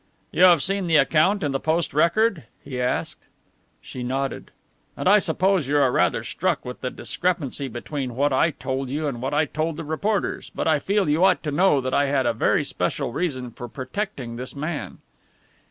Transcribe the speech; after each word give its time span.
"You 0.31 0.45
have 0.45 0.63
seen 0.63 0.87
the 0.87 0.95
account 0.95 1.43
in 1.43 1.51
the 1.51 1.59
Post 1.59 1.93
Record?" 1.93 2.45
he 2.63 2.81
asked. 2.81 3.27
She 3.81 4.01
nodded. 4.01 4.49
"And 4.97 5.07
I 5.07 5.19
suppose 5.19 5.67
you 5.67 5.77
are 5.77 5.91
rather 5.91 6.23
struck 6.23 6.65
with 6.65 6.81
the 6.81 6.89
discrepancy 6.89 7.67
between 7.67 8.15
what 8.15 8.33
I 8.33 8.49
told 8.49 8.89
you 8.89 9.05
and 9.05 9.21
what 9.21 9.35
I 9.35 9.45
told 9.45 9.77
the 9.77 9.83
reporters, 9.83 10.49
but 10.55 10.67
I 10.67 10.79
feel 10.79 11.07
you 11.07 11.23
ought 11.23 11.43
to 11.43 11.51
know 11.51 11.81
that 11.81 11.93
I 11.93 12.07
had 12.07 12.25
a 12.25 12.33
very 12.33 12.63
special 12.63 13.11
reason 13.13 13.51
for 13.51 13.67
protecting 13.67 14.37
this 14.37 14.55
man." 14.55 14.97